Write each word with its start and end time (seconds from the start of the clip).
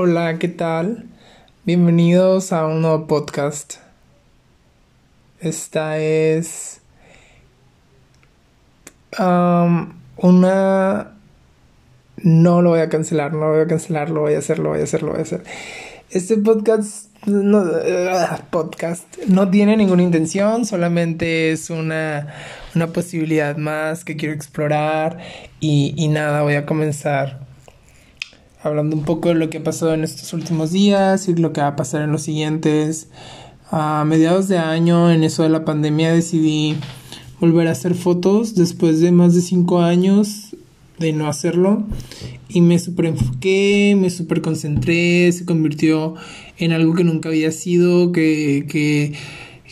Hola, 0.00 0.38
¿qué 0.38 0.46
tal? 0.46 1.06
Bienvenidos 1.64 2.52
a 2.52 2.68
un 2.68 2.82
nuevo 2.82 3.08
podcast. 3.08 3.78
Esta 5.40 5.98
es 5.98 6.80
um, 9.18 9.92
una... 10.16 11.16
No 12.18 12.62
lo 12.62 12.70
voy 12.70 12.78
a 12.78 12.88
cancelar, 12.88 13.32
no 13.32 13.40
lo 13.40 13.54
voy 13.54 13.62
a 13.62 13.66
cancelar, 13.66 14.10
lo 14.10 14.20
voy 14.20 14.34
a 14.34 14.38
hacer, 14.38 14.60
lo 14.60 14.68
voy 14.68 14.78
a 14.78 14.84
hacer, 14.84 15.02
lo 15.02 15.10
voy 15.10 15.18
a 15.18 15.22
hacer. 15.22 15.42
Este 16.10 16.36
podcast 16.36 17.08
no, 17.26 17.62
uh, 17.62 18.40
podcast 18.50 19.18
no 19.26 19.50
tiene 19.50 19.76
ninguna 19.76 20.04
intención, 20.04 20.64
solamente 20.64 21.50
es 21.50 21.70
una, 21.70 22.34
una 22.76 22.86
posibilidad 22.86 23.56
más 23.56 24.04
que 24.04 24.16
quiero 24.16 24.32
explorar 24.32 25.18
y, 25.58 25.92
y 25.96 26.06
nada, 26.06 26.42
voy 26.42 26.54
a 26.54 26.66
comenzar 26.66 27.47
hablando 28.62 28.96
un 28.96 29.04
poco 29.04 29.28
de 29.28 29.34
lo 29.34 29.50
que 29.50 29.58
ha 29.58 29.64
pasado 29.64 29.94
en 29.94 30.04
estos 30.04 30.32
últimos 30.32 30.72
días 30.72 31.28
y 31.28 31.34
lo 31.34 31.52
que 31.52 31.60
va 31.60 31.68
a 31.68 31.76
pasar 31.76 32.02
en 32.02 32.12
los 32.12 32.22
siguientes. 32.22 33.08
A 33.70 34.04
mediados 34.04 34.48
de 34.48 34.58
año, 34.58 35.10
en 35.10 35.24
eso 35.24 35.42
de 35.42 35.50
la 35.50 35.64
pandemia, 35.64 36.12
decidí 36.12 36.76
volver 37.40 37.68
a 37.68 37.72
hacer 37.72 37.94
fotos 37.94 38.54
después 38.54 39.00
de 39.00 39.12
más 39.12 39.34
de 39.34 39.42
cinco 39.42 39.80
años 39.80 40.56
de 40.98 41.12
no 41.12 41.28
hacerlo 41.28 41.86
y 42.48 42.60
me 42.60 42.78
super 42.78 43.06
enfoqué, 43.06 43.96
me 43.96 44.10
super 44.10 44.40
concentré, 44.42 45.30
se 45.32 45.44
convirtió 45.44 46.14
en 46.56 46.72
algo 46.72 46.94
que 46.94 47.04
nunca 47.04 47.28
había 47.28 47.52
sido, 47.52 48.10
que, 48.10 48.66
que, 48.68 49.12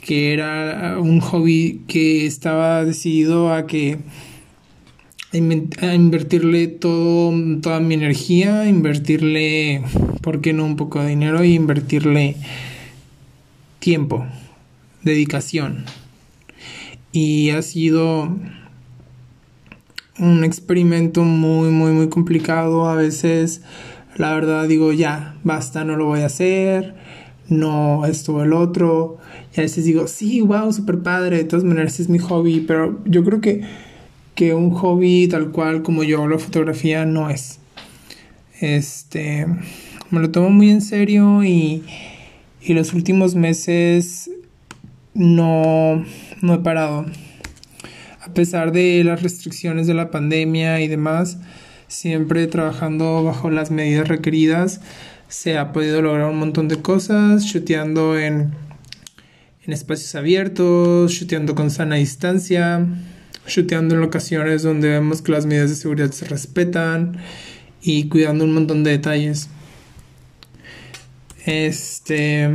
que 0.02 0.32
era 0.32 0.98
un 1.00 1.20
hobby 1.20 1.82
que 1.88 2.26
estaba 2.26 2.84
decidido 2.84 3.52
a 3.52 3.66
que 3.66 3.98
invertirle 5.36 6.66
todo, 6.66 7.32
toda 7.60 7.80
mi 7.80 7.94
energía, 7.94 8.66
invertirle, 8.68 9.82
¿por 10.22 10.40
qué 10.40 10.52
no 10.52 10.64
un 10.64 10.76
poco 10.76 11.00
de 11.00 11.08
dinero? 11.08 11.44
Y 11.44 11.54
invertirle 11.54 12.36
tiempo, 13.78 14.26
dedicación. 15.02 15.84
Y 17.12 17.50
ha 17.50 17.62
sido 17.62 18.36
un 20.18 20.44
experimento 20.44 21.22
muy, 21.22 21.70
muy, 21.70 21.92
muy 21.92 22.08
complicado. 22.08 22.88
A 22.88 22.94
veces, 22.94 23.62
la 24.16 24.34
verdad, 24.34 24.66
digo, 24.68 24.92
ya, 24.92 25.36
basta, 25.44 25.84
no 25.84 25.96
lo 25.96 26.06
voy 26.06 26.20
a 26.20 26.26
hacer. 26.26 26.94
No, 27.48 28.04
esto 28.06 28.34
o 28.34 28.42
el 28.42 28.52
otro. 28.52 29.18
Y 29.56 29.60
a 29.60 29.62
veces 29.62 29.84
digo, 29.84 30.08
sí, 30.08 30.40
wow, 30.40 30.72
super 30.72 31.02
padre. 31.02 31.38
De 31.38 31.44
todas 31.44 31.64
maneras, 31.64 32.00
es 32.00 32.08
mi 32.08 32.18
hobby. 32.18 32.60
Pero 32.60 33.00
yo 33.04 33.24
creo 33.24 33.40
que 33.40 33.62
que 34.36 34.54
un 34.54 34.70
hobby 34.70 35.26
tal 35.26 35.50
cual 35.50 35.82
como 35.82 36.04
yo 36.04 36.28
la 36.28 36.38
fotografía 36.38 37.04
no 37.06 37.28
es. 37.30 37.58
Este, 38.60 39.46
me 40.10 40.20
lo 40.20 40.30
tomo 40.30 40.50
muy 40.50 40.70
en 40.70 40.82
serio 40.82 41.42
y, 41.42 41.82
y 42.60 42.74
los 42.74 42.92
últimos 42.92 43.34
meses 43.34 44.30
no, 45.14 46.04
no 46.42 46.54
he 46.54 46.58
parado. 46.58 47.06
A 48.20 48.32
pesar 48.34 48.72
de 48.72 49.02
las 49.04 49.22
restricciones 49.22 49.86
de 49.86 49.94
la 49.94 50.10
pandemia 50.10 50.80
y 50.80 50.88
demás, 50.88 51.38
siempre 51.88 52.46
trabajando 52.46 53.24
bajo 53.24 53.50
las 53.50 53.70
medidas 53.70 54.06
requeridas, 54.06 54.82
se 55.28 55.56
ha 55.56 55.72
podido 55.72 56.02
lograr 56.02 56.28
un 56.30 56.38
montón 56.38 56.68
de 56.68 56.82
cosas, 56.82 57.46
chuteando 57.46 58.18
en, 58.18 58.52
en 59.64 59.72
espacios 59.72 60.14
abiertos, 60.14 61.14
chuteando 61.14 61.54
con 61.54 61.70
sana 61.70 61.96
distancia, 61.96 62.86
chuteando 63.46 63.94
en 63.94 64.00
locaciones 64.00 64.62
donde 64.62 64.88
vemos 64.90 65.22
que 65.22 65.32
las 65.32 65.46
medidas 65.46 65.70
de 65.70 65.76
seguridad 65.76 66.10
se 66.10 66.24
respetan 66.26 67.18
y 67.82 68.08
cuidando 68.08 68.44
un 68.44 68.54
montón 68.54 68.84
de 68.84 68.90
detalles. 68.92 69.48
Este. 71.44 72.52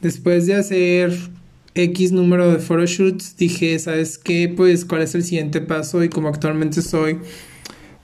Después 0.00 0.46
de 0.46 0.54
hacer 0.56 1.16
X 1.74 2.10
número 2.10 2.50
de 2.50 2.58
photoshoots, 2.58 3.36
dije, 3.36 3.78
¿sabes 3.78 4.18
qué? 4.18 4.52
Pues, 4.54 4.84
¿cuál 4.84 5.02
es 5.02 5.14
el 5.14 5.22
siguiente 5.22 5.60
paso? 5.60 6.02
Y 6.02 6.08
como 6.08 6.28
actualmente 6.28 6.82
soy, 6.82 7.20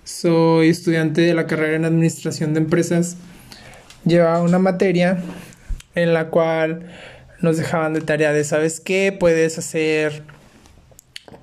soy 0.04 0.68
estudiante 0.68 1.22
de 1.22 1.34
la 1.34 1.46
carrera 1.46 1.74
en 1.74 1.84
administración 1.84 2.54
de 2.54 2.60
empresas, 2.60 3.16
llevaba 4.04 4.42
una 4.42 4.60
materia 4.60 5.22
en 5.96 6.14
la 6.14 6.28
cual 6.28 6.88
nos 7.40 7.56
dejaban 7.56 7.94
de 7.94 8.00
tarea 8.00 8.32
de, 8.32 8.44
¿sabes 8.44 8.78
qué? 8.80 9.14
Puedes 9.18 9.58
hacer 9.58 10.22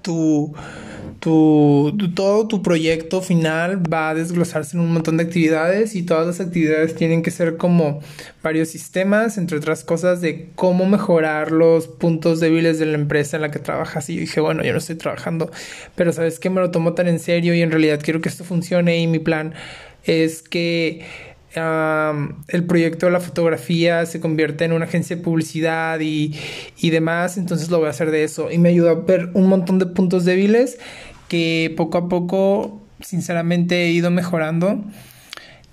tu, 0.02 0.54
tu, 1.20 1.98
todo 2.14 2.48
tu 2.48 2.62
proyecto 2.62 3.22
final 3.22 3.82
va 3.92 4.10
a 4.10 4.16
desglosarse 4.16 4.78
en 4.78 4.84
un 4.84 4.94
montón 4.94 5.18
de 5.18 5.24
actividades 5.24 5.96
y 5.96 6.04
todas 6.04 6.28
las 6.28 6.40
actividades 6.40 6.96
tienen 6.96 7.24
que 7.24 7.32
ser 7.32 7.58
como 7.58 8.02
varios 8.44 8.70
sistemas, 8.70 9.38
entre 9.38 9.58
otras 9.58 9.84
cosas, 9.84 10.22
de 10.22 10.50
cómo 10.56 10.86
mejorar 10.86 11.52
los 11.52 11.88
puntos 11.88 12.40
débiles 12.40 12.80
de 12.80 12.86
la 12.86 12.96
empresa 12.96 13.38
en 13.38 13.42
la 13.42 13.52
que 13.52 13.60
trabajas. 13.60 14.10
Y 14.10 14.16
yo 14.16 14.22
dije, 14.22 14.42
bueno, 14.42 14.64
yo 14.64 14.72
no 14.72 14.78
estoy 14.78 14.96
trabajando, 14.96 15.52
pero 15.96 16.14
sabes 16.14 16.40
que 16.40 16.50
me 16.50 16.62
lo 16.62 16.72
tomo 16.72 16.94
tan 16.94 17.08
en 17.08 17.20
serio 17.20 17.54
y 17.56 17.62
en 17.62 17.72
realidad 17.72 18.00
quiero 18.04 18.22
que 18.22 18.30
esto 18.30 18.44
funcione 18.44 19.00
y 19.00 19.08
mi 19.08 19.20
plan 19.20 19.54
es 20.04 20.42
que 20.44 21.04
el 21.56 22.66
proyecto 22.66 23.06
de 23.06 23.12
la 23.12 23.20
fotografía 23.20 24.06
se 24.06 24.20
convierte 24.20 24.66
en 24.66 24.74
una 24.74 24.86
agencia 24.86 25.16
de 25.16 25.22
publicidad 25.22 26.00
y, 26.00 26.34
y, 26.78 26.90
demás, 26.90 27.38
entonces 27.38 27.70
lo 27.70 27.80
voy 27.80 27.88
a 27.88 27.92
hacer 27.92 28.12
de 28.12 28.24
eso. 28.24 28.52
Y 28.52 28.58
me 28.58 28.70
ayuda 28.70 28.92
a 28.92 28.96
ver 28.96 29.30
un 29.34 29.48
montón 29.48 29.80
de 29.80 29.86
puntos 29.86 30.26
débiles 30.26 30.78
que 31.28 31.74
poco 31.78 31.98
a 31.98 32.10
poco, 32.10 32.82
sinceramente, 33.02 33.86
he 33.86 33.92
ido 33.92 34.12
mejorando. 34.12 34.84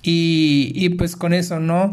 Y, 0.02 0.72
y 0.74 0.90
pues 0.90 1.16
con 1.16 1.32
eso, 1.32 1.60
¿no? 1.60 1.92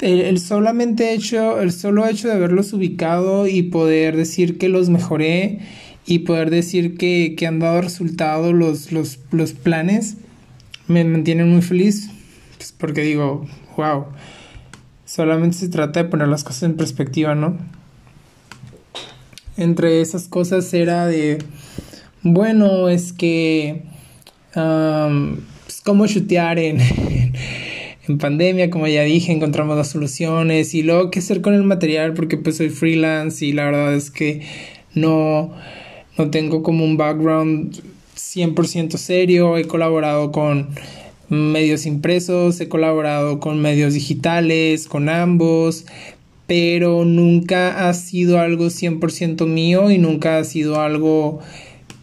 El, 0.00 0.40
solamente 0.40 1.12
hecho, 1.12 1.60
el 1.60 1.70
solo 1.70 2.06
hecho 2.06 2.28
de 2.28 2.34
haberlos 2.34 2.72
ubicado 2.72 3.46
y 3.46 3.62
poder 3.62 4.16
decir 4.16 4.58
que 4.58 4.68
los 4.68 4.88
mejoré 4.88 5.60
y 6.06 6.20
poder 6.20 6.50
decir 6.50 6.96
que, 6.96 7.34
que 7.36 7.46
han 7.46 7.60
dado 7.60 7.80
resultado 7.80 8.52
los, 8.52 8.90
los, 8.90 9.20
los 9.30 9.52
planes 9.52 10.16
me 10.88 11.04
mantienen 11.04 11.48
muy 11.48 11.62
feliz 11.62 12.10
porque 12.70 13.00
digo, 13.00 13.44
wow, 13.76 14.04
solamente 15.04 15.56
se 15.56 15.68
trata 15.68 16.04
de 16.04 16.08
poner 16.08 16.28
las 16.28 16.44
cosas 16.44 16.62
en 16.62 16.76
perspectiva, 16.76 17.34
¿no? 17.34 17.58
Entre 19.56 20.00
esas 20.00 20.28
cosas 20.28 20.72
era 20.72 21.06
de, 21.06 21.38
bueno, 22.22 22.88
es 22.88 23.12
que, 23.12 23.82
um, 24.54 25.38
pues 25.64 25.80
cómo 25.84 26.06
chutear 26.06 26.60
en, 26.60 26.78
en 28.08 28.18
pandemia, 28.18 28.70
como 28.70 28.86
ya 28.86 29.02
dije, 29.02 29.32
encontramos 29.32 29.76
las 29.76 29.88
soluciones 29.88 30.74
y 30.74 30.82
luego 30.82 31.10
qué 31.10 31.18
hacer 31.18 31.40
con 31.40 31.54
el 31.54 31.64
material 31.64 32.14
porque 32.14 32.36
pues 32.36 32.56
soy 32.56 32.70
freelance 32.70 33.44
y 33.44 33.52
la 33.52 33.64
verdad 33.64 33.94
es 33.94 34.10
que 34.10 34.42
no, 34.94 35.52
no 36.18 36.30
tengo 36.30 36.62
como 36.62 36.84
un 36.84 36.96
background 36.96 37.80
100% 38.16 38.96
serio, 38.96 39.56
he 39.56 39.66
colaborado 39.66 40.32
con 40.32 40.68
medios 41.32 41.86
impresos, 41.86 42.60
he 42.60 42.68
colaborado 42.68 43.40
con 43.40 43.60
medios 43.60 43.94
digitales, 43.94 44.86
con 44.86 45.08
ambos, 45.08 45.86
pero 46.46 47.06
nunca 47.06 47.88
ha 47.88 47.94
sido 47.94 48.38
algo 48.38 48.66
100% 48.66 49.46
mío 49.46 49.90
y 49.90 49.96
nunca 49.96 50.36
ha 50.38 50.44
sido 50.44 50.80
algo, 50.80 51.40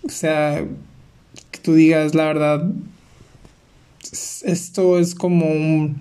o 0.03 0.09
sea, 0.09 0.65
que 1.51 1.59
tú 1.59 1.75
digas 1.75 2.15
la 2.15 2.25
verdad, 2.25 2.71
esto 4.43 4.97
es 4.97 5.13
como 5.13 5.45
un 5.45 5.97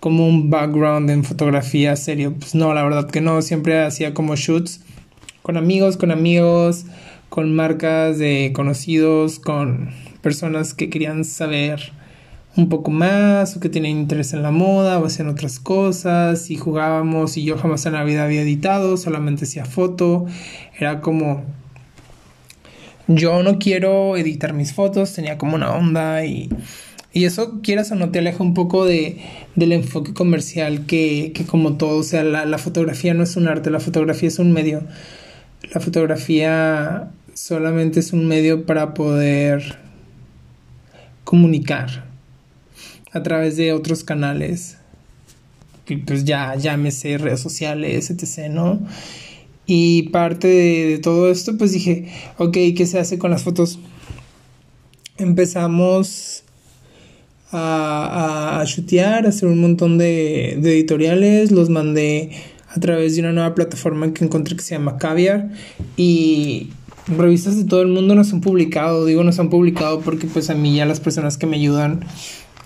como 0.00 0.26
un 0.26 0.48
background 0.48 1.10
en 1.10 1.24
fotografía 1.24 1.94
serio. 1.94 2.34
Pues 2.38 2.54
no, 2.54 2.72
la 2.72 2.82
verdad 2.82 3.10
que 3.10 3.20
no, 3.20 3.42
siempre 3.42 3.82
hacía 3.82 4.14
como 4.14 4.34
shoots 4.34 4.80
con 5.42 5.58
amigos, 5.58 5.98
con 5.98 6.10
amigos, 6.10 6.86
con 7.28 7.54
marcas 7.54 8.18
de 8.18 8.52
conocidos, 8.54 9.38
con 9.38 9.90
personas 10.22 10.74
que 10.74 10.88
querían 10.88 11.24
saber 11.24 11.92
un 12.56 12.68
poco 12.68 12.90
más 12.90 13.56
o 13.56 13.60
que 13.60 13.68
tenían 13.68 13.98
interés 13.98 14.32
en 14.32 14.42
la 14.42 14.50
moda 14.50 14.98
o 14.98 15.06
hacían 15.06 15.28
otras 15.28 15.60
cosas 15.60 16.50
y 16.50 16.56
jugábamos 16.56 17.36
y 17.36 17.44
yo 17.44 17.56
jamás 17.56 17.86
en 17.86 17.92
la 17.92 18.04
vida 18.04 18.24
había 18.24 18.42
editado, 18.42 18.96
solamente 18.96 19.44
hacía 19.44 19.64
foto, 19.64 20.26
era 20.78 21.00
como 21.00 21.44
yo 23.06 23.42
no 23.42 23.58
quiero 23.58 24.16
editar 24.16 24.52
mis 24.52 24.72
fotos, 24.72 25.12
tenía 25.12 25.38
como 25.38 25.56
una 25.56 25.72
onda 25.72 26.24
y, 26.24 26.48
y 27.12 27.24
eso 27.24 27.60
quieras 27.62 27.90
o 27.92 27.94
no 27.94 28.10
te 28.10 28.18
aleja 28.20 28.42
un 28.42 28.54
poco 28.54 28.84
de, 28.84 29.20
del 29.56 29.72
enfoque 29.72 30.12
comercial 30.12 30.86
que, 30.86 31.32
que 31.34 31.44
como 31.44 31.76
todo, 31.76 31.98
o 31.98 32.02
sea, 32.02 32.24
la, 32.24 32.44
la 32.46 32.58
fotografía 32.58 33.14
no 33.14 33.22
es 33.22 33.36
un 33.36 33.48
arte, 33.48 33.70
la 33.70 33.80
fotografía 33.80 34.28
es 34.28 34.38
un 34.38 34.52
medio, 34.52 34.82
la 35.72 35.80
fotografía 35.80 37.10
solamente 37.34 38.00
es 38.00 38.12
un 38.12 38.26
medio 38.26 38.66
para 38.66 38.94
poder 38.94 39.78
comunicar 41.24 42.09
a 43.12 43.22
través 43.22 43.56
de 43.56 43.72
otros 43.72 44.04
canales, 44.04 44.76
pues 46.06 46.24
ya 46.24 46.54
llámese 46.54 47.18
redes 47.18 47.40
sociales, 47.40 48.10
etc., 48.10 48.48
¿no? 48.50 48.80
Y 49.66 50.04
parte 50.10 50.48
de, 50.48 50.98
todo 50.98 51.30
esto, 51.30 51.56
pues 51.56 51.72
dije, 51.72 52.08
ok, 52.38 52.56
¿qué 52.76 52.86
se 52.86 52.98
hace 52.98 53.18
con 53.18 53.30
las 53.30 53.42
fotos? 53.42 53.78
Empezamos 55.16 56.44
a, 57.52 58.60
a, 58.60 58.66
chutear, 58.66 59.26
a 59.26 59.28
hacer 59.28 59.48
un 59.48 59.60
montón 59.60 59.98
de, 59.98 60.58
de, 60.60 60.72
editoriales, 60.72 61.50
los 61.50 61.68
mandé 61.68 62.30
a 62.68 62.80
través 62.80 63.14
de 63.14 63.22
una 63.22 63.32
nueva 63.32 63.54
plataforma 63.54 64.12
que 64.12 64.24
encontré 64.24 64.56
que 64.56 64.62
se 64.62 64.74
llama 64.74 64.98
Caviar 64.98 65.50
y 65.96 66.70
revistas 67.08 67.56
de 67.56 67.64
todo 67.64 67.82
el 67.82 67.88
mundo 67.88 68.14
nos 68.14 68.32
han 68.32 68.40
publicado, 68.40 69.04
digo 69.04 69.24
nos 69.24 69.38
han 69.40 69.50
publicado 69.50 70.00
porque 70.00 70.26
pues 70.26 70.50
a 70.50 70.54
mí 70.54 70.76
ya 70.76 70.86
las 70.86 71.00
personas 71.00 71.36
que 71.36 71.46
me 71.46 71.56
ayudan 71.56 72.00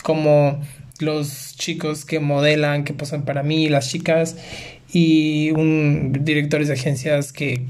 como 0.04 0.60
los 0.98 1.56
chicos 1.56 2.04
que 2.04 2.20
modelan, 2.20 2.84
que 2.84 2.92
posan 2.92 3.24
para 3.24 3.42
mí, 3.42 3.70
las 3.70 3.88
chicas 3.88 4.36
y 4.92 5.50
un 5.52 6.12
directores 6.20 6.68
de 6.68 6.74
agencias 6.74 7.32
que, 7.32 7.66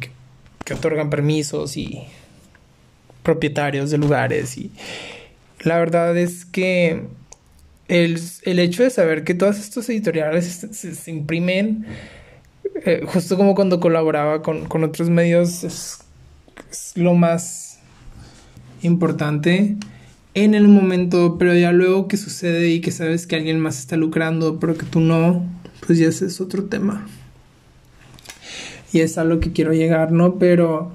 que 0.65 0.75
otorgan 0.75 1.11
permisos 1.11 1.77
y 1.77 2.03
propietarios 3.23 3.93
de 3.93 3.99
lugares. 3.99 4.59
Y 4.59 4.73
la 5.61 5.79
verdad 5.79 6.17
es 6.19 6.45
que 6.45 7.05
el, 7.87 8.21
el 8.43 8.59
hecho 8.59 8.83
de 8.83 8.91
saber 8.91 9.23
que 9.23 9.35
todos 9.35 9.61
estos 9.61 9.89
editoriales 9.89 10.67
se, 10.73 11.11
imprimen, 11.13 11.87
eh, 12.85 13.03
justo 13.07 13.37
como 13.37 13.55
cuando 13.55 13.79
colaboraba 13.79 14.43
con, 14.43 14.67
con 14.67 14.83
otros 14.83 15.09
medios, 15.09 15.63
es, 15.63 16.01
lo 16.97 17.15
más 17.15 17.79
importante 18.83 19.77
en 20.35 20.55
el 20.55 20.69
momento, 20.69 21.37
pero 21.39 21.55
ya 21.55 21.73
luego 21.73 22.09
que 22.09 22.17
sucede 22.17 22.69
y 22.71 22.81
que 22.81 22.91
sabes 22.91 23.27
que 23.27 23.37
alguien 23.37 23.61
más 23.61 23.79
está 23.79 23.97
lucrando, 23.97 24.59
pero 24.59 24.77
que 24.77 24.85
tú 24.85 25.01
no, 25.01 25.47
pues 25.87 25.99
ya 25.99 26.09
ese 26.09 26.27
es 26.27 26.41
otro 26.41 26.65
tema. 26.65 27.07
Y 28.93 29.01
es 29.01 29.17
a 29.17 29.25
lo 29.25 29.41
que 29.41 29.53
quiero 29.53 29.73
llegar, 29.73 30.13
¿no? 30.13 30.39
Pero 30.39 30.93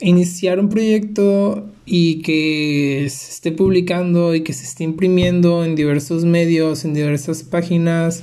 iniciar 0.00 0.58
un 0.60 0.68
proyecto 0.70 1.68
y 1.84 2.22
que 2.22 3.06
se 3.10 3.32
esté 3.32 3.52
publicando 3.52 4.34
y 4.34 4.42
que 4.42 4.52
se 4.52 4.64
esté 4.64 4.84
imprimiendo 4.84 5.64
en 5.64 5.74
diversos 5.76 6.24
medios, 6.24 6.84
en 6.84 6.94
diversas 6.94 7.42
páginas, 7.42 8.22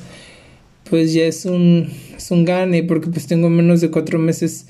pues 0.89 1.13
ya 1.13 1.25
es 1.25 1.45
un, 1.45 1.91
es 2.15 2.31
un 2.31 2.45
gane 2.45 2.81
porque 2.83 3.09
pues 3.09 3.27
tengo 3.27 3.49
menos 3.49 3.81
de 3.81 3.91
cuatro 3.91 4.17
meses 4.19 4.67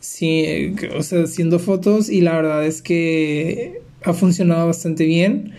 sí, 0.00 0.74
o 0.96 1.02
sea, 1.02 1.24
haciendo 1.24 1.58
fotos 1.58 2.08
y 2.08 2.22
la 2.22 2.36
verdad 2.36 2.66
es 2.66 2.82
que 2.82 3.82
ha 4.04 4.12
funcionado 4.12 4.66
bastante 4.66 5.04
bien 5.04 5.52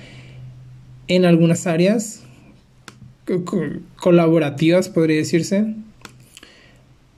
en 1.07 1.25
algunas 1.25 1.67
áreas 1.67 2.23
colaborativas 3.95 4.89
podría 4.89 5.17
decirse 5.17 5.73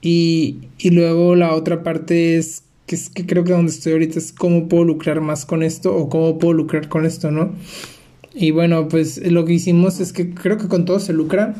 y, 0.00 0.58
y 0.78 0.90
luego 0.90 1.34
la 1.34 1.54
otra 1.54 1.82
parte 1.82 2.36
es 2.36 2.62
que 2.86 2.94
es 2.94 3.08
que 3.08 3.24
creo 3.26 3.44
que 3.44 3.52
donde 3.52 3.72
estoy 3.72 3.92
ahorita 3.92 4.18
es 4.18 4.32
cómo 4.32 4.68
puedo 4.68 4.84
lucrar 4.84 5.20
más 5.20 5.46
con 5.46 5.62
esto 5.62 5.94
o 5.96 6.08
cómo 6.08 6.38
puedo 6.38 6.52
lucrar 6.52 6.88
con 6.88 7.06
esto, 7.06 7.30
¿no? 7.30 7.54
Y 8.34 8.50
bueno, 8.50 8.88
pues 8.88 9.18
lo 9.18 9.44
que 9.44 9.54
hicimos 9.54 10.00
es 10.00 10.12
que 10.12 10.30
creo 10.34 10.58
que 10.58 10.68
con 10.68 10.84
todo 10.84 11.00
se 11.00 11.12
lucra 11.12 11.54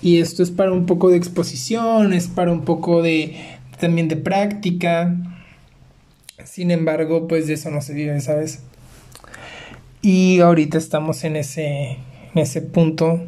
y 0.00 0.18
esto 0.18 0.42
es 0.42 0.50
para 0.50 0.72
un 0.72 0.86
poco 0.86 1.10
de 1.10 1.16
exposición, 1.16 2.12
es 2.12 2.28
para 2.28 2.52
un 2.52 2.64
poco 2.64 3.02
de 3.02 3.36
también 3.80 4.08
de 4.08 4.16
práctica. 4.16 5.14
Sin 6.44 6.70
embargo, 6.70 7.26
pues 7.26 7.48
de 7.48 7.54
eso 7.54 7.70
no 7.70 7.82
se 7.82 7.92
vive, 7.92 8.18
¿sabes? 8.20 8.60
Y 10.08 10.38
ahorita 10.38 10.78
estamos 10.78 11.24
en 11.24 11.34
ese 11.34 11.96
en 12.32 12.38
ese 12.38 12.62
punto 12.62 13.24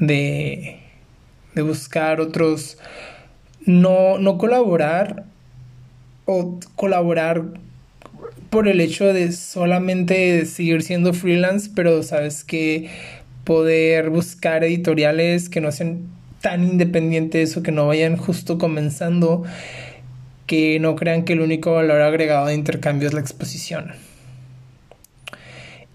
de 0.00 0.80
de 1.54 1.62
buscar 1.62 2.20
otros 2.20 2.78
no 3.64 4.18
no 4.18 4.38
colaborar 4.38 5.26
o 6.24 6.58
colaborar 6.74 7.44
por 8.50 8.66
el 8.66 8.80
hecho 8.80 9.12
de 9.12 9.30
solamente 9.30 10.46
seguir 10.46 10.82
siendo 10.82 11.12
freelance, 11.12 11.70
pero 11.76 12.02
sabes 12.02 12.42
que 12.42 12.90
poder 13.44 14.10
buscar 14.10 14.64
editoriales 14.64 15.48
que 15.48 15.60
no 15.60 15.70
sean 15.70 16.08
tan 16.40 16.64
independientes 16.64 17.56
o 17.56 17.62
que 17.62 17.70
no 17.70 17.86
vayan 17.86 18.16
justo 18.16 18.58
comenzando, 18.58 19.44
que 20.48 20.80
no 20.80 20.96
crean 20.96 21.22
que 21.22 21.34
el 21.34 21.40
único 21.40 21.74
valor 21.74 22.02
agregado 22.02 22.48
de 22.48 22.54
intercambio 22.54 23.06
es 23.06 23.14
la 23.14 23.20
exposición. 23.20 24.09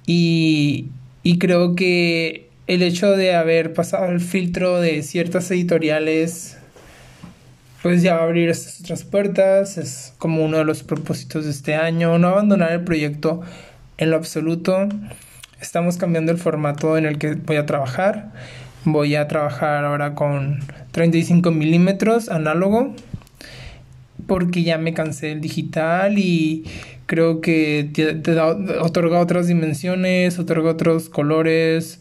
Y, 0.06 0.88
y 1.24 1.38
creo 1.38 1.76
que 1.76 2.50
el 2.68 2.82
hecho 2.82 3.12
de 3.12 3.36
haber 3.36 3.74
pasado 3.74 4.12
el 4.12 4.20
filtro 4.20 4.80
de 4.80 5.04
ciertas 5.04 5.50
editoriales 5.52 6.58
pues 7.86 8.02
ya 8.02 8.16
va 8.16 8.22
a 8.22 8.24
abrir 8.24 8.50
estas 8.50 8.80
otras 8.80 9.04
puertas, 9.04 9.78
es 9.78 10.16
como 10.18 10.44
uno 10.44 10.58
de 10.58 10.66
los 10.66 10.82
propósitos 10.82 11.46
de 11.46 11.52
este 11.52 11.76
año, 11.76 12.18
no 12.18 12.30
abandonar 12.30 12.72
el 12.72 12.84
proyecto 12.84 13.42
en 14.00 14.10
lo 14.10 14.16
absoluto. 14.16 14.90
Estamos 15.62 15.98
cambiando 15.98 16.32
el 16.32 16.40
formato 16.40 16.98
en 16.98 17.06
el 17.06 17.20
que 17.20 17.36
voy 17.36 17.58
a 17.58 17.68
trabajar. 17.68 18.32
Voy 18.86 19.14
a 19.14 19.28
trabajar 19.28 19.86
ahora 19.86 20.16
con 20.16 20.62
35 20.94 21.52
milímetros 21.52 22.30
análogo 22.30 22.96
porque 24.26 24.64
ya 24.64 24.80
me 24.80 24.96
cansé 24.96 25.28
del 25.28 25.42
digital 25.42 26.18
y 26.18 26.66
creo 27.06 27.42
que 27.42 27.90
te, 27.94 28.14
da, 28.34 28.48
otorga 28.82 29.20
otras 29.20 29.48
dimensiones, 29.48 30.40
otorga 30.40 30.72
otros 30.72 31.10
colores, 31.10 32.00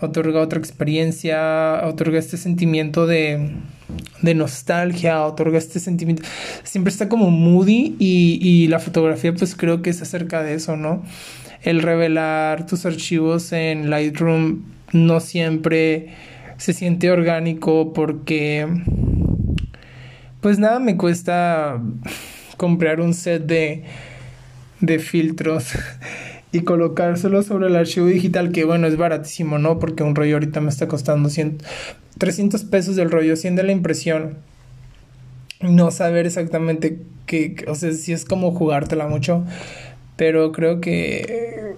otorga 0.00 0.40
otra 0.40 0.58
experiencia, 0.58 1.82
otorga 1.84 2.18
este 2.18 2.36
sentimiento 2.36 3.06
de, 3.06 3.50
de 4.22 4.34
nostalgia, 4.34 5.24
otorga 5.24 5.58
este 5.58 5.78
sentimiento. 5.80 6.22
Siempre 6.64 6.90
está 6.90 7.08
como 7.08 7.30
moody 7.30 7.96
y, 7.98 8.38
y 8.40 8.68
la 8.68 8.78
fotografía 8.78 9.34
pues 9.34 9.54
creo 9.54 9.82
que 9.82 9.90
es 9.90 10.00
acerca 10.02 10.42
de 10.42 10.54
eso, 10.54 10.76
¿no? 10.76 11.02
El 11.62 11.82
revelar 11.82 12.66
tus 12.66 12.86
archivos 12.86 13.52
en 13.52 13.90
Lightroom 13.90 14.62
no 14.92 15.20
siempre 15.20 16.08
se 16.56 16.72
siente 16.72 17.10
orgánico 17.10 17.92
porque 17.92 18.66
pues 20.40 20.58
nada 20.58 20.78
me 20.78 20.96
cuesta 20.96 21.80
comprar 22.56 23.00
un 23.00 23.14
set 23.14 23.44
de, 23.44 23.84
de 24.80 24.98
filtros 24.98 25.72
y 26.52 26.60
colocárselo 26.60 27.42
sobre 27.42 27.68
el 27.68 27.76
archivo 27.76 28.06
digital, 28.06 28.50
que 28.52 28.64
bueno, 28.64 28.86
es 28.86 28.96
baratísimo, 28.96 29.58
¿no? 29.58 29.78
Porque 29.78 30.02
un 30.02 30.14
rollo 30.14 30.34
ahorita 30.34 30.60
me 30.60 30.70
está 30.70 30.88
costando 30.88 31.28
100, 31.28 31.58
300 32.18 32.64
pesos 32.64 32.96
del 32.96 33.10
rollo, 33.10 33.36
100 33.36 33.56
de 33.56 33.62
la 33.62 33.72
impresión. 33.72 34.38
No 35.60 35.90
saber 35.90 36.26
exactamente 36.26 36.98
qué, 37.26 37.64
o 37.68 37.74
sea, 37.74 37.92
si 37.92 38.12
es 38.12 38.24
como 38.24 38.52
jugártela 38.52 39.06
mucho, 39.06 39.44
pero 40.16 40.52
creo 40.52 40.80
que 40.80 41.76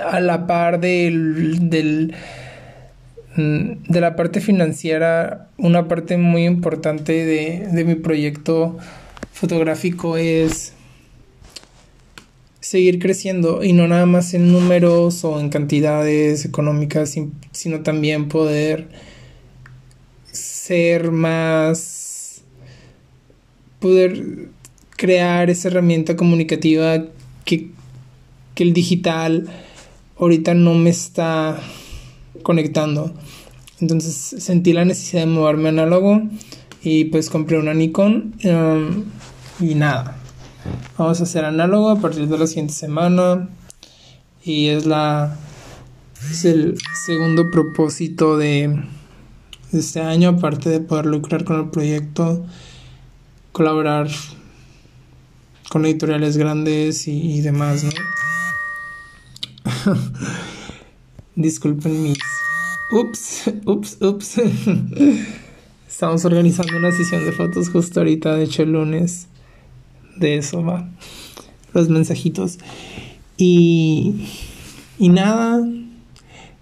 a 0.00 0.20
la 0.20 0.46
par 0.46 0.80
del, 0.80 1.70
del 1.70 2.14
de 3.36 4.00
la 4.00 4.14
parte 4.14 4.42
financiera, 4.42 5.48
una 5.56 5.88
parte 5.88 6.18
muy 6.18 6.44
importante 6.44 7.24
de, 7.24 7.66
de 7.72 7.84
mi 7.84 7.94
proyecto 7.94 8.76
fotográfico 9.32 10.18
es 10.18 10.74
seguir 12.62 13.00
creciendo 13.00 13.64
y 13.64 13.72
no 13.72 13.88
nada 13.88 14.06
más 14.06 14.34
en 14.34 14.52
números 14.52 15.24
o 15.24 15.40
en 15.40 15.50
cantidades 15.50 16.44
económicas, 16.44 17.14
sino 17.50 17.80
también 17.80 18.28
poder 18.28 18.88
ser 20.30 21.10
más, 21.10 22.42
poder 23.80 24.48
crear 24.96 25.50
esa 25.50 25.68
herramienta 25.68 26.16
comunicativa 26.16 27.04
que, 27.44 27.70
que 28.54 28.62
el 28.62 28.72
digital 28.72 29.48
ahorita 30.16 30.54
no 30.54 30.74
me 30.74 30.90
está 30.90 31.60
conectando. 32.44 33.12
Entonces 33.80 34.40
sentí 34.40 34.72
la 34.72 34.84
necesidad 34.84 35.22
de 35.22 35.26
moverme 35.26 35.70
análogo 35.70 36.22
y 36.84 37.06
pues 37.06 37.28
compré 37.28 37.58
una 37.58 37.74
Nikon 37.74 38.34
um, 38.44 39.04
y 39.60 39.74
nada 39.74 40.21
Vamos 40.96 41.20
a 41.20 41.24
hacer 41.24 41.44
análogo 41.44 41.90
a 41.90 42.00
partir 42.00 42.28
de 42.28 42.38
la 42.38 42.46
siguiente 42.46 42.74
semana. 42.74 43.48
Y 44.44 44.68
es 44.68 44.86
la. 44.86 45.36
Es 46.30 46.44
el 46.44 46.78
segundo 47.04 47.50
propósito 47.50 48.36
de, 48.36 48.84
este 49.72 50.00
año, 50.00 50.28
aparte 50.30 50.70
de 50.70 50.78
poder 50.80 51.06
lucrar 51.06 51.44
con 51.44 51.58
el 51.58 51.70
proyecto, 51.70 52.46
colaborar 53.50 54.08
con 55.68 55.84
editoriales 55.84 56.36
grandes 56.36 57.08
y, 57.08 57.38
y 57.38 57.40
demás, 57.40 57.82
¿no? 57.84 57.90
Disculpen 61.34 62.02
mis. 62.04 62.18
Ups, 62.92 63.50
ups, 63.64 63.96
ups. 64.00 64.40
Estamos 65.88 66.24
organizando 66.24 66.76
una 66.76 66.92
sesión 66.92 67.24
de 67.24 67.32
fotos 67.32 67.68
justo 67.70 68.00
ahorita, 68.00 68.34
de 68.36 68.44
hecho 68.44 68.62
el 68.62 68.72
lunes 68.72 69.26
de 70.16 70.36
eso 70.36 70.64
va. 70.64 70.88
Los 71.72 71.88
mensajitos. 71.88 72.58
Y, 73.36 74.28
y 74.98 75.08
nada, 75.08 75.66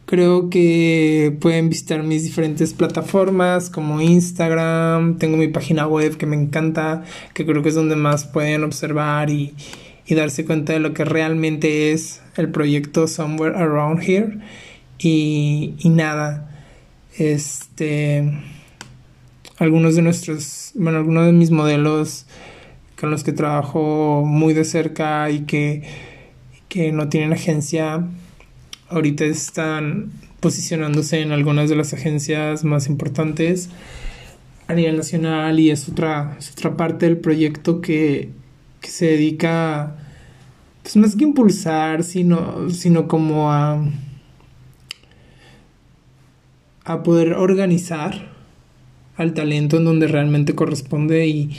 creo 0.07 0.51
que 0.51 1.37
pueden 1.41 1.69
visitar 1.69 2.03
mis 2.03 2.25
diferentes 2.25 2.75
plataformas 2.75 3.71
como 3.71 4.01
Instagram, 4.01 5.19
tengo 5.19 5.37
mi 5.37 5.49
página 5.49 5.87
web 5.87 6.17
que 6.17 6.27
me 6.27 6.37
encanta, 6.37 7.05
que 7.35 7.47
creo 7.47 7.63
que 7.63 7.69
es 7.69 7.75
donde 7.75 7.97
más 7.97 8.25
pueden 8.25 8.65
observar 8.65 9.31
y, 9.31 9.55
y 10.07 10.15
darse 10.15 10.45
cuenta 10.45 10.73
de 10.73 10.81
lo 10.81 10.95
que 10.95 11.05
realmente 11.05 11.93
es 11.93 12.21
el 12.37 12.51
proyecto 12.51 13.07
Somewhere 13.07 13.57
Around 13.57 14.03
Here 14.03 14.39
y, 14.99 15.75
y 15.79 15.89
nada, 15.91 16.51
este, 17.17 18.33
algunos 19.59 19.95
de 19.95 20.03
nuestros, 20.03 20.73
bueno, 20.75 20.99
algunos 20.99 21.27
de 21.27 21.33
mis 21.33 21.53
modelos 21.53 22.27
con 23.01 23.11
los 23.11 23.25
que 23.25 23.33
trabajo 23.33 24.25
muy 24.27 24.53
de 24.53 24.65
cerca 24.65 25.31
y 25.31 25.41
que, 25.41 25.83
que 26.69 26.93
no 26.93 27.09
tienen 27.09 27.33
agencia, 27.33 28.07
ahorita 28.91 29.25
están 29.25 30.13
posicionándose 30.41 31.23
en 31.23 31.33
algunas 31.33 31.71
de 31.71 31.77
las 31.77 31.95
agencias 31.95 32.63
más 32.63 32.89
importantes 32.89 33.71
a 34.69 34.75
nivel 34.75 34.99
nacional 34.99 35.59
y 35.59 35.71
es 35.71 35.89
otra, 35.89 36.37
otra 36.53 36.77
parte 36.77 37.07
del 37.07 37.17
proyecto 37.17 37.81
que, 37.81 38.31
que 38.83 38.91
se 38.91 39.07
dedica 39.07 39.97
pues 40.83 40.97
más 40.97 41.17
que 41.17 41.25
impulsar, 41.25 42.05
sino, 42.05 42.69
sino 42.69 43.09
como 43.09 43.51
a, 43.51 43.83
a 46.85 47.03
poder 47.03 47.33
organizar 47.33 48.31
al 49.17 49.33
talento 49.33 49.79
en 49.79 49.85
donde 49.85 50.07
realmente 50.07 50.55
corresponde 50.55 51.27
y, 51.27 51.51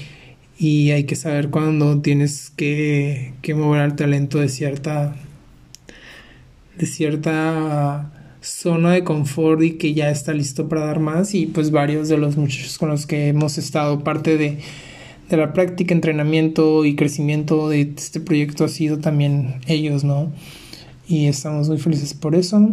y 0.61 0.91
hay 0.91 1.05
que 1.05 1.15
saber 1.15 1.49
cuando 1.49 2.01
tienes 2.01 2.51
que, 2.55 3.33
que 3.41 3.55
mover 3.55 3.81
al 3.81 3.95
talento 3.95 4.37
de 4.37 4.47
cierta 4.47 5.15
de 6.77 6.85
cierta 6.85 8.37
zona 8.41 8.91
de 8.91 9.03
confort 9.03 9.63
y 9.63 9.71
que 9.71 9.95
ya 9.95 10.11
está 10.11 10.33
listo 10.33 10.69
para 10.69 10.85
dar 10.85 10.99
más 10.99 11.33
y 11.33 11.47
pues 11.47 11.71
varios 11.71 12.09
de 12.09 12.19
los 12.19 12.37
muchachos 12.37 12.77
con 12.77 12.89
los 12.89 13.07
que 13.07 13.29
hemos 13.29 13.57
estado 13.57 14.03
parte 14.03 14.37
de, 14.37 14.59
de 15.31 15.37
la 15.37 15.51
práctica, 15.51 15.95
entrenamiento 15.95 16.85
y 16.85 16.95
crecimiento 16.95 17.67
de 17.67 17.93
este 17.97 18.19
proyecto 18.19 18.63
ha 18.63 18.69
sido 18.69 18.99
también 18.99 19.61
ellos, 19.65 20.03
¿no? 20.03 20.31
Y 21.07 21.25
estamos 21.25 21.69
muy 21.69 21.79
felices 21.79 22.13
por 22.13 22.35
eso. 22.35 22.69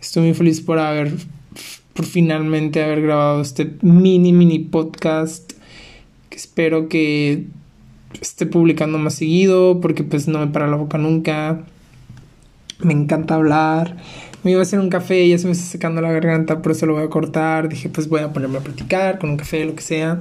Estoy 0.00 0.24
muy 0.24 0.34
feliz 0.34 0.60
por 0.62 0.80
haber, 0.80 1.12
por 1.94 2.06
finalmente 2.06 2.82
haber 2.82 3.02
grabado 3.02 3.40
este 3.40 3.70
mini, 3.82 4.32
mini 4.32 4.58
podcast 4.58 5.57
espero 6.38 6.88
que 6.88 7.46
esté 8.20 8.46
publicando 8.46 8.96
más 8.96 9.14
seguido 9.14 9.80
porque 9.80 10.04
pues 10.04 10.28
no 10.28 10.38
me 10.38 10.46
para 10.46 10.68
la 10.68 10.76
boca 10.76 10.96
nunca 10.96 11.64
me 12.80 12.92
encanta 12.92 13.34
hablar. 13.34 13.96
Me 14.44 14.52
iba 14.52 14.60
a 14.60 14.62
hacer 14.62 14.78
un 14.78 14.88
café 14.88 15.24
y 15.24 15.30
ya 15.30 15.38
se 15.38 15.46
me 15.46 15.52
está 15.52 15.64
secando 15.64 16.00
la 16.00 16.12
garganta, 16.12 16.62
por 16.62 16.70
eso 16.72 16.86
lo 16.86 16.94
voy 16.94 17.02
a 17.02 17.10
cortar. 17.10 17.68
Dije, 17.68 17.88
pues 17.88 18.08
voy 18.08 18.20
a 18.20 18.32
ponerme 18.32 18.58
a 18.58 18.60
platicar 18.60 19.18
con 19.18 19.30
un 19.30 19.36
café, 19.36 19.64
lo 19.64 19.74
que 19.74 19.82
sea. 19.82 20.20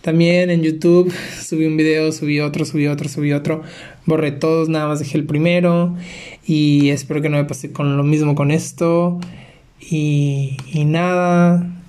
También 0.00 0.48
en 0.48 0.62
YouTube 0.62 1.12
subí 1.42 1.66
un 1.66 1.76
video, 1.76 2.10
subí 2.10 2.40
otro, 2.40 2.64
subí 2.64 2.86
otro, 2.86 3.10
subí 3.10 3.32
otro. 3.32 3.62
Borré 4.06 4.32
todos, 4.32 4.70
nada 4.70 4.86
más 4.86 4.98
dejé 4.98 5.18
el 5.18 5.24
primero. 5.24 5.94
Y 6.46 6.88
espero 6.88 7.20
que 7.20 7.28
no 7.28 7.36
me 7.36 7.44
pase 7.44 7.70
con 7.70 7.98
lo 7.98 8.02
mismo 8.02 8.34
con 8.34 8.50
esto. 8.50 9.20
Y, 9.78 10.56
y 10.72 10.86
nada, 10.86 11.83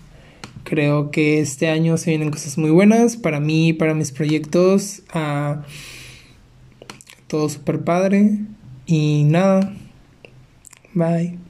creo 0.66 1.12
que 1.12 1.40
este 1.40 1.70
año 1.70 1.96
se 1.96 2.10
vienen 2.10 2.32
cosas 2.32 2.58
muy 2.58 2.72
buenas 2.72 3.16
para 3.16 3.40
mí, 3.40 3.72
para 3.72 3.94
mis 3.94 4.12
proyectos. 4.12 5.04
Ah, 5.14 5.64
todo 7.28 7.48
súper 7.48 7.86
padre. 7.86 8.40
Y 8.86 9.24
nada, 9.24 9.74
Bye. 10.96 11.45